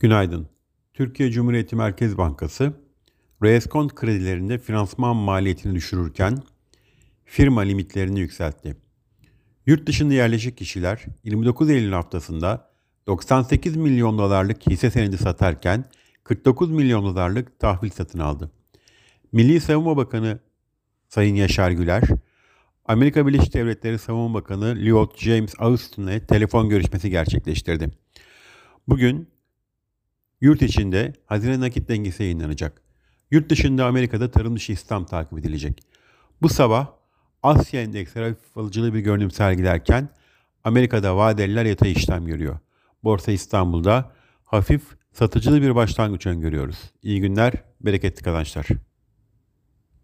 Günaydın. 0.00 0.48
Türkiye 0.94 1.30
Cumhuriyeti 1.30 1.76
Merkez 1.76 2.18
Bankası, 2.18 2.72
reskont 3.42 3.94
kredilerinde 3.94 4.58
finansman 4.58 5.16
maliyetini 5.16 5.74
düşürürken 5.74 6.38
firma 7.24 7.60
limitlerini 7.60 8.20
yükseltti. 8.20 8.76
Yurt 9.66 9.86
dışında 9.86 10.14
yerleşik 10.14 10.56
kişiler 10.56 11.04
29 11.24 11.70
Eylül 11.70 11.92
haftasında 11.92 12.70
98 13.06 13.76
milyon 13.76 14.18
dolarlık 14.18 14.66
hisse 14.66 14.90
senedi 14.90 15.18
satarken 15.18 15.84
49 16.24 16.70
milyon 16.70 17.04
dolarlık 17.04 17.58
tahvil 17.58 17.90
satın 17.90 18.18
aldı. 18.18 18.50
Milli 19.32 19.60
Savunma 19.60 19.96
Bakanı 19.96 20.38
Sayın 21.08 21.34
Yaşar 21.34 21.70
Güler, 21.70 22.02
Amerika 22.84 23.26
Birleşik 23.26 23.54
Devletleri 23.54 23.98
Savunma 23.98 24.34
Bakanı 24.34 24.76
Lloyd 24.76 25.16
James 25.16 25.54
Austin'le 25.58 26.20
telefon 26.28 26.68
görüşmesi 26.68 27.10
gerçekleştirdi. 27.10 27.90
Bugün 28.88 29.39
Yurt 30.40 30.62
içinde 30.62 31.12
hazine 31.26 31.60
nakit 31.60 31.88
dengesi 31.88 32.22
yayınlanacak. 32.22 32.82
Yurt 33.30 33.50
dışında 33.50 33.86
Amerika'da 33.86 34.30
tarım 34.30 34.56
dışı 34.56 34.72
istihdam 34.72 35.06
takip 35.06 35.38
edilecek. 35.38 35.82
Bu 36.42 36.48
sabah 36.48 36.86
Asya 37.42 37.82
endeksleri 37.82 38.28
hafif 38.28 38.58
alıcılı 38.58 38.94
bir 38.94 39.00
görünüm 39.00 39.30
sergilerken 39.30 40.08
Amerika'da 40.64 41.16
vadeliler 41.16 41.64
yatay 41.64 41.92
işlem 41.92 42.26
görüyor. 42.26 42.58
Borsa 43.04 43.32
İstanbul'da 43.32 44.12
hafif 44.44 44.82
satıcılı 45.12 45.62
bir 45.62 45.74
başlangıç 45.74 46.26
öngörüyoruz. 46.26 46.78
İyi 47.02 47.20
günler, 47.20 47.52
bereketli 47.80 48.22
kazançlar. 48.22 48.66